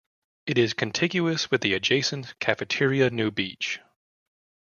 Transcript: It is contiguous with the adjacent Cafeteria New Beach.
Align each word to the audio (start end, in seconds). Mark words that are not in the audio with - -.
It 0.47 0.57
is 0.57 0.73
contiguous 0.73 1.51
with 1.51 1.61
the 1.61 1.75
adjacent 1.75 2.33
Cafeteria 2.39 3.11
New 3.11 3.29
Beach. 3.29 3.81